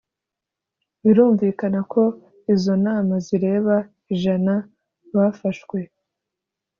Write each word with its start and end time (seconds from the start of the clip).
Birumvikana 1.03 1.79
ko 1.91 2.03
izo 2.53 2.73
nama 2.85 3.13
zireba 3.25 3.75
ijana 4.13 4.53
bafashwe 5.15 5.77